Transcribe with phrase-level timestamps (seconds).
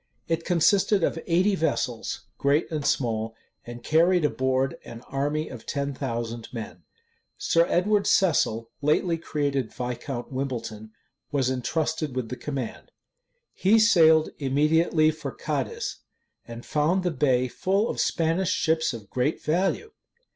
[0.27, 5.67] It consisted of eighty vessels, great and small; and carried an board an army of
[5.67, 6.81] ten thousand men.
[7.37, 10.89] Sir Edward Cecil, lately created Viscount Wimbleton,
[11.31, 12.89] was intrusted with the command.
[13.53, 15.97] He sailed immediately for Cadiz,
[16.47, 19.91] and found the bay full of Spanish ships of great value.